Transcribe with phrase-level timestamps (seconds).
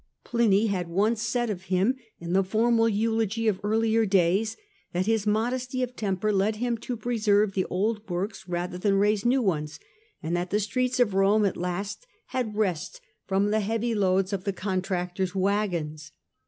[0.23, 4.57] Pliny had once said of him, in the formal eulogy of earlier days,
[4.93, 9.23] that his modesty of temper led him to preserve the old works rather than raise
[9.25, 9.79] new ones,
[10.23, 14.43] and that the streets of Rome at last had rest from the heavy loads of
[14.43, 16.11] the contractors waggons.